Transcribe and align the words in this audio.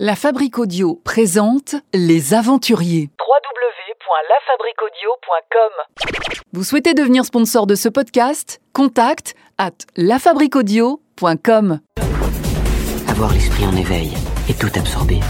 La 0.00 0.16
Fabrique 0.16 0.58
Audio 0.58 1.00
présente 1.04 1.76
Les 1.92 2.34
Aventuriers. 2.34 3.10
www.lafabriquaudio.com 3.16 5.70
Vous 6.52 6.64
souhaitez 6.64 6.94
devenir 6.94 7.24
sponsor 7.24 7.68
de 7.68 7.76
ce 7.76 7.88
podcast? 7.88 8.60
Contact 8.72 9.36
à 9.56 9.70
lafabriquaudio.com. 9.96 11.78
Avoir 13.08 13.32
l'esprit 13.32 13.66
en 13.66 13.76
éveil 13.76 14.12
et 14.48 14.54
tout 14.54 14.72
absorber. 14.74 15.20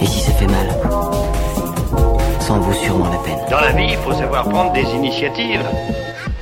Et 0.00 0.06
si 0.06 0.20
ça 0.20 0.30
fait 0.30 0.46
mal 0.46 0.68
Ça 2.40 2.52
en 2.52 2.60
vaut 2.60 2.72
sûrement 2.72 3.10
la 3.10 3.18
peine. 3.18 3.40
Dans 3.50 3.60
la 3.60 3.72
vie, 3.72 3.88
il 3.90 3.96
faut 3.98 4.12
savoir 4.12 4.48
prendre 4.48 4.72
des 4.74 4.88
initiatives. 4.94 5.64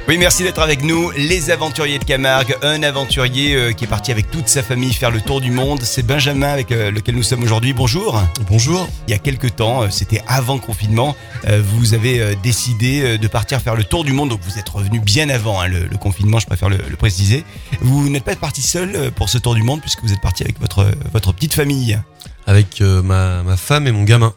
Oui, 0.08 0.16
merci 0.16 0.42
d'être 0.42 0.62
avec 0.62 0.82
nous, 0.84 1.10
les 1.10 1.50
aventuriers 1.50 1.98
de 1.98 2.04
Camargue. 2.04 2.56
Un 2.62 2.82
aventurier 2.82 3.54
euh, 3.54 3.72
qui 3.72 3.84
est 3.84 3.88
parti 3.88 4.10
avec 4.10 4.30
toute 4.30 4.48
sa 4.48 4.62
famille 4.62 4.94
faire 4.94 5.10
le 5.10 5.20
tour 5.20 5.42
du 5.42 5.50
monde. 5.50 5.82
C'est 5.82 6.02
Benjamin 6.02 6.48
avec 6.48 6.72
euh, 6.72 6.90
lequel 6.90 7.14
nous 7.14 7.22
sommes 7.22 7.42
aujourd'hui. 7.42 7.74
Bonjour. 7.74 8.18
Bonjour. 8.48 8.88
Il 9.06 9.10
y 9.10 9.14
a 9.14 9.18
quelques 9.18 9.56
temps, 9.56 9.82
euh, 9.82 9.88
c'était 9.90 10.22
avant 10.26 10.54
le 10.54 10.60
confinement, 10.60 11.14
vous 11.46 11.92
avez 11.92 12.36
décidé 12.36 13.18
de 13.18 13.28
partir 13.28 13.60
faire 13.60 13.76
le 13.76 13.84
tour 13.84 14.02
du 14.02 14.14
monde. 14.14 14.30
Donc 14.30 14.40
vous 14.42 14.58
êtes 14.58 14.68
revenu 14.70 14.98
bien 14.98 15.28
avant 15.28 15.60
hein, 15.60 15.68
le, 15.68 15.84
le 15.86 15.96
confinement, 15.98 16.38
je 16.38 16.46
préfère 16.46 16.70
le, 16.70 16.78
le 16.88 16.96
préciser. 16.96 17.44
Vous 17.82 18.08
n'êtes 18.08 18.24
pas 18.24 18.34
parti 18.34 18.62
seul 18.62 19.10
pour 19.14 19.28
ce 19.28 19.36
tour 19.36 19.54
du 19.54 19.62
monde 19.62 19.82
puisque 19.82 20.02
vous 20.02 20.14
êtes 20.14 20.22
parti 20.22 20.42
avec 20.42 20.58
votre, 20.58 20.86
votre 21.12 21.34
petite 21.34 21.52
famille. 21.52 21.98
Avec 22.46 22.80
ma, 22.80 23.42
ma 23.42 23.56
femme 23.58 23.86
et 23.86 23.92
mon 23.92 24.04
gamin, 24.04 24.32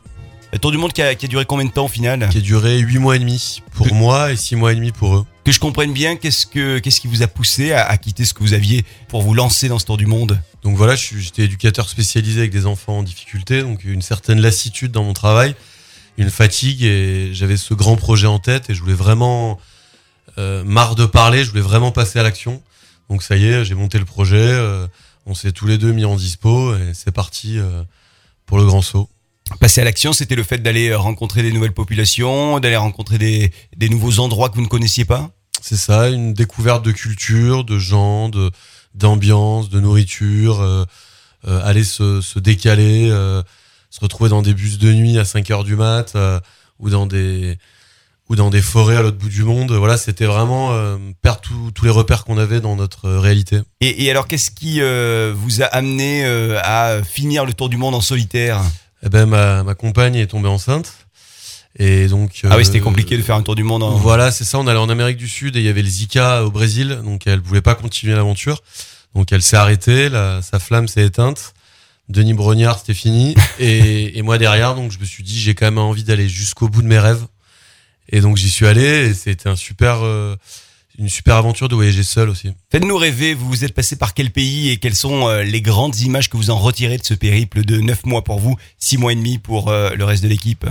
Le 0.53 0.59
tour 0.59 0.71
du 0.71 0.77
monde 0.77 0.91
qui 0.91 1.01
a, 1.01 1.15
qui 1.15 1.25
a 1.25 1.29
duré 1.29 1.45
combien 1.45 1.65
de 1.65 1.71
temps 1.71 1.85
au 1.85 1.89
final 1.89 2.27
qui 2.29 2.37
a 2.39 2.41
duré 2.41 2.77
8 2.79 2.97
mois 2.99 3.15
et 3.15 3.19
demi 3.19 3.61
pour 3.73 3.87
Que- 3.87 3.93
moi 3.93 4.31
et 4.33 4.35
6 4.35 4.57
mois 4.57 4.73
et 4.73 4.75
demi 4.75 4.91
pour 4.91 5.15
eux. 5.15 5.25
Que 5.45 5.51
je 5.51 5.59
comprenne 5.59 5.93
bien, 5.93 6.17
qu'est-ce, 6.17 6.45
que, 6.45 6.79
qu'est-ce 6.79 6.99
qui 6.99 7.07
vous 7.07 7.23
a 7.23 7.27
poussé 7.27 7.71
à, 7.71 7.85
à 7.87 7.97
quitter 7.97 8.25
ce 8.25 8.33
que 8.33 8.39
vous 8.41 8.53
aviez 8.53 8.83
pour 9.07 9.21
vous 9.21 9.33
lancer 9.33 9.69
dans 9.69 9.79
ce 9.79 9.85
tour 9.85 9.97
du 9.97 10.05
monde? 10.05 10.39
Donc 10.63 10.75
voilà, 10.75 10.95
j'étais 10.95 11.43
éducateur 11.43 11.87
spécialisé 11.89 12.39
avec 12.41 12.51
des 12.51 12.65
enfants 12.65 12.99
en 12.99 13.03
difficulté, 13.03 13.61
donc 13.63 13.83
une 13.85 14.01
certaine 14.01 14.41
lassitude 14.41 14.91
dans 14.91 15.03
mon 15.03 15.13
travail, 15.13 15.55
une 16.17 16.29
fatigue 16.29 16.83
et 16.83 17.29
j'avais 17.33 17.57
ce 17.57 17.73
grand 17.73 17.95
projet 17.95 18.27
en 18.27 18.37
tête 18.37 18.70
et 18.70 18.76
je 18.76 18.81
voulais 18.81 18.93
vraiment, 18.93 19.57
euh, 20.37 20.63
marre 20.65 20.95
de 20.95 21.05
parler, 21.05 21.43
je 21.45 21.49
voulais 21.49 21.61
vraiment 21.61 21.91
passer 21.91 22.20
à 22.20 22.23
l'action. 22.23 22.61
Donc 23.09 23.23
ça 23.23 23.37
y 23.37 23.45
est, 23.48 23.63
j'ai 23.65 23.73
monté 23.73 23.98
le 23.99 24.05
projet, 24.05 24.35
euh, 24.37 24.85
on 25.26 25.33
s'est 25.33 25.54
tous 25.54 25.65
les 25.65 25.77
deux 25.77 25.93
mis 25.93 26.05
en 26.05 26.15
dispo 26.17 26.76
et 26.76 26.91
c'est 26.93 27.11
parti 27.11 27.57
euh, 27.57 27.83
pour 28.45 28.57
le 28.59 28.65
grand 28.65 28.81
saut. 28.81 29.09
Passer 29.60 29.82
à 29.82 29.84
l'action, 29.84 30.12
c'était 30.12 30.35
le 30.35 30.44
fait 30.44 30.57
d'aller 30.57 30.94
rencontrer 30.96 31.44
des 31.44 31.52
nouvelles 31.52 31.74
populations, 31.74 32.60
d'aller 32.60 32.77
rencontrer 32.77 33.18
des, 33.20 33.52
des 33.77 33.90
nouveaux 33.90 34.20
endroits 34.20 34.49
que 34.49 34.55
vous 34.55 34.62
ne 34.63 34.68
connaissiez 34.68 35.05
pas? 35.05 35.30
C'est 35.62 35.77
ça, 35.77 36.10
une 36.10 36.34
découverte 36.34 36.84
de 36.84 36.91
culture, 36.91 37.63
de 37.63 37.77
gens, 37.77 38.29
de 38.29 38.49
d'ambiance, 38.96 39.70
de 39.70 39.79
nourriture, 39.79 40.60
euh, 40.62 40.84
euh, 41.48 41.62
aller 41.63 41.84
se, 41.85 42.20
se 42.22 42.40
décaler, 42.40 43.07
euh, 43.10 43.41
se 43.90 43.99
retrouver 44.02 44.29
dans 44.29 44.41
des 44.41 44.54
bus 44.54 44.79
de 44.79 44.91
nuit 44.91 45.18
à 45.18 45.24
5 45.26 45.49
heures 45.52 45.63
du 45.63 45.76
mat 45.76 46.18
ou 46.79 46.90
dans 46.90 47.05
des 47.05 47.57
ou 48.27 48.35
dans 48.35 48.49
des 48.49 48.62
forêts 48.62 48.96
à 48.96 49.02
l'autre 49.02 49.18
bout 49.18 49.29
du 49.29 49.44
monde. 49.44 49.72
Voilà, 49.74 49.98
c'était 49.98 50.26
vraiment 50.26 50.72
euh, 50.72 50.98
perdre 51.22 51.41
tous- 51.74 51.84
les 51.85 51.90
repères 51.90 52.24
qu'on 52.24 52.38
avait 52.38 52.62
dans 52.62 52.76
notre 52.77 53.05
euh, 53.05 53.20
réalité. 53.20 53.60
Et, 53.82 54.05
et 54.05 54.12
alors, 54.12 54.26
qu'est-ce 54.27 54.52
qui 54.52 54.82
euh, 54.82 55.34
vous 55.35 55.62
a 55.62 55.66
amené 55.66 56.24
à 56.63 57.02
finir 57.04 57.46
le 57.46 57.54
tour 57.54 57.70
du 57.70 57.77
monde 57.77 57.94
en 57.96 58.02
solitaire? 58.02 58.62
Eh 59.04 59.10
ben 59.10 59.26
ma, 59.26 59.63
ma 59.63 59.76
compagne 59.76 60.16
est 60.16 60.27
tombée 60.27 60.48
enceinte 60.49 60.94
et 61.80 62.07
donc 62.07 62.41
Ah 62.44 62.55
oui, 62.55 62.62
euh, 62.62 62.63
c'était 62.66 62.80
compliqué 62.82 63.18
de 63.18 63.21
faire 63.21 63.35
un 63.35 63.41
tour 63.44 63.55
du 63.55 63.63
monde 63.63 63.82
en... 63.84 63.91
Voilà, 63.91 64.30
c'est 64.31 64.44
ça. 64.44 64.59
On 64.59 64.68
allait 64.68 64.78
en 64.80 64.90
Amérique 64.90 65.18
du 65.18 65.28
Sud 65.30 65.56
et 65.56 65.59
il 65.59 65.66
y 65.66 65.69
avait 65.69 65.81
le 65.81 65.88
Zika 65.88 66.44
au 66.44 66.52
Brésil, 66.52 67.00
donc 67.03 67.25
elle 67.28 67.40
voulait 67.40 67.62
pas 67.62 67.75
continuer 67.75 68.13
l'aventure. 68.13 68.62
Donc 69.16 69.31
elle 69.31 69.41
s'est 69.41 69.56
arrêtée, 69.57 70.09
la- 70.09 70.41
sa 70.41 70.59
flamme 70.59 70.88
s'est 70.88 71.06
éteinte. 71.06 71.53
Denis 72.09 72.34
Brognard, 72.34 72.78
c'était 72.79 72.94
fini. 72.94 73.35
Et, 73.59 74.18
et 74.18 74.22
moi 74.22 74.38
derrière, 74.38 74.75
donc 74.75 74.91
je 74.91 75.00
me 75.00 75.06
suis 75.06 75.24
dit, 75.24 75.40
j'ai 75.40 75.56
quand 75.56 75.66
même 75.66 75.78
envie 75.78 76.03
d'aller 76.03 76.28
jusqu'au 76.28 76.68
bout 76.68 76.81
de 76.81 76.88
mes 76.88 77.00
rêves. 77.00 77.25
Et 78.09 78.19
donc 78.19 78.35
j'y 78.35 78.50
suis 78.50 78.66
allé 78.68 78.84
et 78.84 79.13
c'était 79.13 79.47
un 79.47 79.56
super, 79.56 80.00
euh, 80.03 80.35
une 81.01 81.09
super 81.09 81.35
aventure 81.35 81.67
de 81.67 81.75
voyager 81.75 82.03
seul 82.03 82.29
aussi. 82.29 82.53
Faites-nous 82.72 82.97
rêver, 82.97 83.34
vous 83.34 83.47
vous 83.47 83.66
êtes 83.66 83.73
passé 83.73 83.95
par 83.95 84.13
quel 84.13 84.31
pays 84.31 84.69
et 84.69 84.78
quelles 84.78 84.95
sont 84.95 85.28
euh, 85.28 85.44
les 85.44 85.62
grandes 85.62 86.00
images 86.00 86.29
que 86.29 86.38
vous 86.38 86.50
en 86.51 86.57
retirez 86.57 86.97
de 86.97 87.03
ce 87.03 87.13
périple 87.13 87.66
de 87.66 87.79
9 87.79 88.06
mois 88.06 88.23
pour 88.23 88.39
vous, 88.39 88.56
6 88.78 88.97
mois 88.97 89.11
et 89.11 89.16
demi 89.16 89.38
pour 89.38 89.69
euh, 89.69 89.90
le 89.95 90.06
reste 90.06 90.23
de 90.23 90.29
l'équipe? 90.29 90.66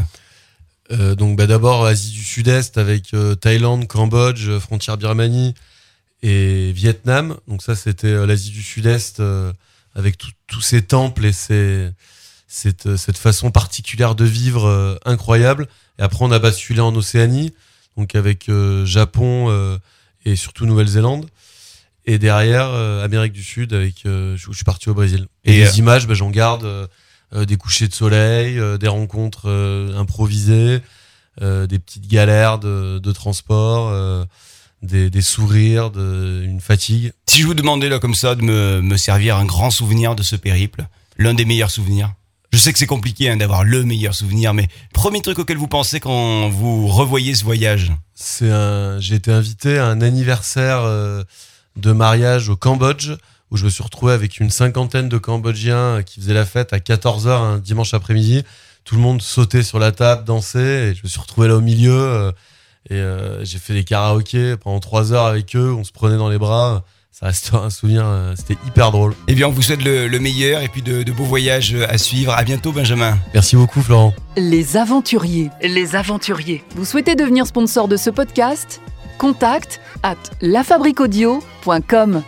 Euh, 0.92 1.14
donc 1.14 1.36
bah, 1.36 1.46
d'abord 1.46 1.84
Asie 1.84 2.10
du 2.10 2.24
Sud-Est 2.24 2.78
avec 2.78 3.14
euh, 3.14 3.34
Thaïlande, 3.34 3.86
Cambodge, 3.86 4.58
frontière 4.58 4.96
Birmanie 4.96 5.54
et 6.22 6.72
Vietnam. 6.72 7.36
Donc 7.46 7.62
ça 7.62 7.76
c'était 7.76 8.08
euh, 8.08 8.26
l'Asie 8.26 8.50
du 8.50 8.62
Sud-Est 8.62 9.22
avec 9.94 10.16
tous 10.46 10.60
ces 10.60 10.82
temples 10.82 11.26
et 11.26 11.32
ces, 11.32 11.90
cette, 12.48 12.96
cette 12.96 13.18
façon 13.18 13.50
particulière 13.50 14.14
de 14.14 14.24
vivre 14.24 14.98
incroyable. 15.04 15.68
Et 15.98 16.02
après 16.02 16.24
on 16.24 16.30
a 16.30 16.38
basculé 16.38 16.80
en 16.80 16.94
Océanie, 16.94 17.52
donc 17.96 18.14
avec 18.14 18.48
Japon 18.84 19.78
et 20.24 20.36
surtout 20.36 20.66
Nouvelle-Zélande. 20.66 21.26
Et 22.06 22.18
derrière 22.18 22.68
euh, 22.70 23.04
Amérique 23.04 23.32
du 23.32 23.42
Sud 23.42 23.72
avec 23.74 24.06
euh, 24.06 24.36
je, 24.36 24.46
je 24.50 24.56
suis 24.56 24.64
parti 24.64 24.88
au 24.88 24.94
Brésil. 24.94 25.26
Et, 25.44 25.52
Et, 25.54 25.56
les 25.58 25.66
euh, 25.68 25.78
images, 25.78 26.06
bah, 26.06 26.14
j'en 26.14 26.30
garde. 26.30 26.64
euh, 26.64 26.86
des 27.46 27.56
couchers 27.56 27.86
de 27.86 27.94
soleil, 27.94 28.60
des 28.80 28.88
rencontres 28.88 29.48
improvisées, 29.96 30.80
des 31.40 31.78
petites 31.78 32.08
galères 32.08 32.58
de, 32.58 32.98
de 32.98 33.12
transport, 33.12 34.26
des, 34.82 35.10
des 35.10 35.20
sourires, 35.22 35.92
de, 35.92 36.42
une 36.44 36.60
fatigue. 36.60 37.12
Si 37.28 37.42
je 37.42 37.46
vous 37.46 37.54
demandais 37.54 37.88
là 37.88 38.00
comme 38.00 38.16
ça 38.16 38.34
de 38.34 38.42
me, 38.42 38.80
me 38.82 38.96
servir 38.96 39.36
un 39.36 39.44
grand 39.44 39.70
souvenir 39.70 40.16
de 40.16 40.24
ce 40.24 40.34
périple, 40.34 40.88
l'un 41.18 41.32
des 41.34 41.44
meilleurs 41.44 41.70
souvenirs. 41.70 42.12
Je 42.52 42.58
sais 42.58 42.72
que 42.72 42.78
c'est 42.80 42.86
compliqué 42.86 43.30
hein, 43.30 43.36
d'avoir 43.36 43.62
le 43.62 43.84
meilleur 43.84 44.14
souvenir, 44.14 44.54
mais 44.54 44.66
premier 44.92 45.22
truc 45.22 45.38
auquel 45.38 45.56
vous 45.56 45.68
pensez 45.68 46.00
quand 46.00 46.48
vous 46.48 46.88
revoyez 46.88 47.34
ce 47.36 47.44
voyage 47.44 47.92
C'est 48.14 48.50
un, 48.50 48.98
j'ai 48.98 49.14
été 49.14 49.30
invité 49.30 49.78
à 49.78 49.86
un 49.86 50.00
anniversaire 50.00 50.80
euh, 50.80 51.22
de 51.76 51.92
mariage 51.92 52.48
au 52.48 52.56
Cambodge 52.56 53.12
où 53.52 53.56
je 53.56 53.64
me 53.64 53.70
suis 53.70 53.84
retrouvé 53.84 54.12
avec 54.12 54.40
une 54.40 54.50
cinquantaine 54.50 55.08
de 55.08 55.16
Cambodgiens 55.16 56.02
qui 56.02 56.20
faisaient 56.20 56.34
la 56.34 56.44
fête 56.44 56.72
à 56.72 56.78
14h 56.78 57.28
un 57.28 57.58
dimanche 57.58 57.94
après-midi. 57.94 58.42
Tout 58.84 58.96
le 58.96 59.00
monde 59.00 59.22
sautait 59.22 59.62
sur 59.62 59.78
la 59.78 59.92
table, 59.92 60.24
dansait 60.24 60.90
et 60.90 60.94
je 60.94 61.02
me 61.04 61.08
suis 61.08 61.20
retrouvé 61.20 61.46
là 61.46 61.56
au 61.56 61.60
milieu 61.60 61.92
euh, 61.92 62.32
et 62.88 62.94
euh, 62.94 63.44
j'ai 63.44 63.58
fait 63.58 63.74
des 63.74 63.84
karaokés 63.84 64.56
pendant 64.56 64.80
trois 64.80 65.12
heures 65.12 65.26
avec 65.26 65.54
eux. 65.54 65.72
On 65.72 65.84
se 65.84 65.92
prenait 65.92 66.16
dans 66.16 66.28
les 66.28 66.38
bras. 66.38 66.84
Ça 67.12 67.26
reste 67.26 67.50
un 67.54 67.68
souvenir, 67.70 68.04
euh, 68.06 68.34
c'était 68.36 68.56
hyper 68.66 68.92
drôle. 68.92 69.14
Eh 69.28 69.34
bien, 69.34 69.48
on 69.48 69.50
vous 69.50 69.62
souhaite 69.62 69.84
le, 69.84 70.06
le 70.08 70.18
meilleur 70.20 70.62
et 70.62 70.68
puis 70.68 70.80
de, 70.80 71.02
de 71.02 71.12
beaux 71.12 71.24
voyages 71.24 71.74
à 71.88 71.98
suivre. 71.98 72.32
À 72.32 72.42
bientôt, 72.44 72.72
Benjamin. 72.72 73.18
Merci 73.34 73.56
beaucoup 73.56 73.82
Florent. 73.82 74.14
Les 74.36 74.76
Aventuriers. 74.76 75.50
Les 75.62 75.96
Aventuriers. 75.96 76.64
Vous 76.76 76.84
souhaitez 76.84 77.16
devenir 77.16 77.46
sponsor 77.46 77.88
de 77.88 77.96
ce 77.96 78.10
podcast? 78.10 78.80
Contact 79.18 79.80
à 80.02 80.14
lafabriquaudio.com. 80.40 82.22